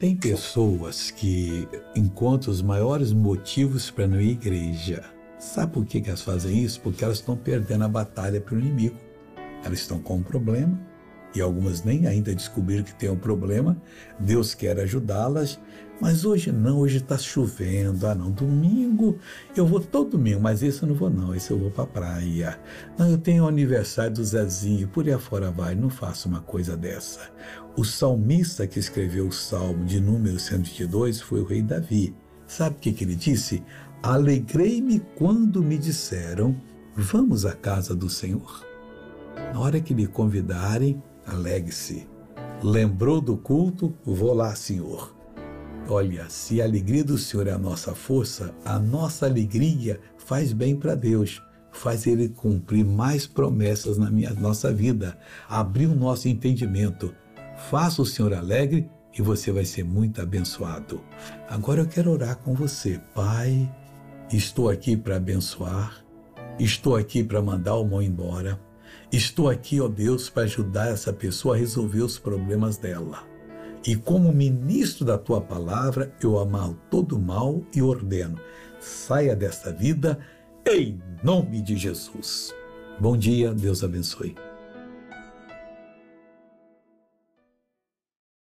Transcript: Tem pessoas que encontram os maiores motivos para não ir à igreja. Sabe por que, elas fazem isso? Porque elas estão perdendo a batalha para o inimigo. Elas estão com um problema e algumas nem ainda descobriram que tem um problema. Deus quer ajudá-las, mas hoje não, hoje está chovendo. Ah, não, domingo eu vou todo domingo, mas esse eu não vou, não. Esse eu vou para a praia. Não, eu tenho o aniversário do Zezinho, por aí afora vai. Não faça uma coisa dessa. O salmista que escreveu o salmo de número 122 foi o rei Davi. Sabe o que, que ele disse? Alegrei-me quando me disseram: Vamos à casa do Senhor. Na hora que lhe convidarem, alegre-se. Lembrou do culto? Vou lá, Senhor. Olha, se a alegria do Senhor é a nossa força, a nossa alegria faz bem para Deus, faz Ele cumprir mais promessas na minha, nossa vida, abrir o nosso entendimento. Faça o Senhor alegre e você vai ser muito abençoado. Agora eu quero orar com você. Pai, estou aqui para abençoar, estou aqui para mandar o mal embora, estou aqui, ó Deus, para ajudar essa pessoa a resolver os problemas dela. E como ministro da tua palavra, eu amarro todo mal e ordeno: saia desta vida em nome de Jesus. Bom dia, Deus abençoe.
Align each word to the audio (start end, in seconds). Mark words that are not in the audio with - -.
Tem 0.00 0.16
pessoas 0.16 1.10
que 1.10 1.68
encontram 1.94 2.50
os 2.50 2.62
maiores 2.62 3.12
motivos 3.12 3.90
para 3.90 4.06
não 4.06 4.18
ir 4.18 4.28
à 4.28 4.32
igreja. 4.32 5.04
Sabe 5.38 5.74
por 5.74 5.84
que, 5.84 6.02
elas 6.06 6.22
fazem 6.22 6.64
isso? 6.64 6.80
Porque 6.80 7.04
elas 7.04 7.18
estão 7.18 7.36
perdendo 7.36 7.84
a 7.84 7.88
batalha 7.88 8.40
para 8.40 8.54
o 8.54 8.58
inimigo. 8.58 8.96
Elas 9.62 9.80
estão 9.80 10.00
com 10.00 10.16
um 10.16 10.22
problema 10.22 10.80
e 11.34 11.40
algumas 11.40 11.84
nem 11.84 12.06
ainda 12.06 12.34
descobriram 12.34 12.82
que 12.82 12.94
tem 12.94 13.10
um 13.10 13.16
problema. 13.16 13.80
Deus 14.18 14.54
quer 14.54 14.78
ajudá-las, 14.80 15.60
mas 16.00 16.24
hoje 16.24 16.50
não, 16.50 16.78
hoje 16.78 16.96
está 16.96 17.18
chovendo. 17.18 18.06
Ah, 18.06 18.14
não, 18.14 18.30
domingo 18.30 19.18
eu 19.54 19.66
vou 19.66 19.80
todo 19.80 20.12
domingo, 20.12 20.40
mas 20.40 20.62
esse 20.62 20.82
eu 20.82 20.88
não 20.88 20.94
vou, 20.94 21.10
não. 21.10 21.34
Esse 21.34 21.50
eu 21.50 21.58
vou 21.58 21.70
para 21.70 21.84
a 21.84 21.86
praia. 21.86 22.58
Não, 22.98 23.10
eu 23.10 23.18
tenho 23.18 23.44
o 23.44 23.48
aniversário 23.48 24.14
do 24.14 24.24
Zezinho, 24.24 24.88
por 24.88 25.04
aí 25.04 25.12
afora 25.12 25.50
vai. 25.50 25.74
Não 25.74 25.90
faça 25.90 26.26
uma 26.26 26.40
coisa 26.40 26.76
dessa. 26.76 27.30
O 27.76 27.84
salmista 27.84 28.66
que 28.66 28.78
escreveu 28.78 29.28
o 29.28 29.32
salmo 29.32 29.84
de 29.84 30.00
número 30.00 30.38
122 30.38 31.20
foi 31.20 31.40
o 31.40 31.44
rei 31.44 31.62
Davi. 31.62 32.14
Sabe 32.46 32.76
o 32.76 32.78
que, 32.78 32.92
que 32.92 33.04
ele 33.04 33.14
disse? 33.14 33.62
Alegrei-me 34.02 35.00
quando 35.16 35.62
me 35.62 35.76
disseram: 35.76 36.56
Vamos 36.96 37.44
à 37.44 37.52
casa 37.52 37.94
do 37.94 38.08
Senhor. 38.08 38.66
Na 39.52 39.60
hora 39.60 39.80
que 39.80 39.94
lhe 39.94 40.06
convidarem, 40.06 41.02
alegre-se. 41.26 42.08
Lembrou 42.62 43.20
do 43.20 43.36
culto? 43.36 43.94
Vou 44.04 44.34
lá, 44.34 44.54
Senhor. 44.54 45.14
Olha, 45.88 46.28
se 46.28 46.60
a 46.60 46.64
alegria 46.64 47.02
do 47.02 47.18
Senhor 47.18 47.46
é 47.46 47.52
a 47.52 47.58
nossa 47.58 47.94
força, 47.94 48.54
a 48.64 48.78
nossa 48.78 49.26
alegria 49.26 49.98
faz 50.18 50.52
bem 50.52 50.76
para 50.76 50.94
Deus, 50.94 51.42
faz 51.72 52.06
Ele 52.06 52.28
cumprir 52.28 52.84
mais 52.84 53.26
promessas 53.26 53.98
na 53.98 54.10
minha, 54.10 54.32
nossa 54.34 54.72
vida, 54.72 55.18
abrir 55.48 55.86
o 55.86 55.96
nosso 55.96 56.28
entendimento. 56.28 57.14
Faça 57.70 58.02
o 58.02 58.06
Senhor 58.06 58.32
alegre 58.32 58.88
e 59.18 59.22
você 59.22 59.50
vai 59.50 59.64
ser 59.64 59.84
muito 59.84 60.20
abençoado. 60.20 61.00
Agora 61.48 61.80
eu 61.80 61.86
quero 61.86 62.12
orar 62.12 62.36
com 62.38 62.54
você. 62.54 63.00
Pai, 63.14 63.68
estou 64.32 64.68
aqui 64.68 64.96
para 64.96 65.16
abençoar, 65.16 66.04
estou 66.58 66.94
aqui 66.94 67.24
para 67.24 67.42
mandar 67.42 67.76
o 67.76 67.84
mal 67.84 68.02
embora, 68.02 68.60
estou 69.12 69.48
aqui, 69.48 69.80
ó 69.80 69.88
Deus, 69.88 70.28
para 70.30 70.44
ajudar 70.44 70.88
essa 70.88 71.12
pessoa 71.12 71.54
a 71.54 71.58
resolver 71.58 72.02
os 72.02 72.18
problemas 72.18 72.76
dela. 72.76 73.24
E 73.86 73.96
como 73.96 74.32
ministro 74.32 75.04
da 75.04 75.16
tua 75.16 75.40
palavra, 75.40 76.12
eu 76.22 76.38
amarro 76.38 76.78
todo 76.90 77.18
mal 77.18 77.62
e 77.74 77.80
ordeno: 77.80 78.38
saia 78.78 79.34
desta 79.34 79.72
vida 79.72 80.18
em 80.66 81.00
nome 81.22 81.62
de 81.62 81.76
Jesus. 81.76 82.54
Bom 82.98 83.16
dia, 83.16 83.54
Deus 83.54 83.82
abençoe. 83.82 84.49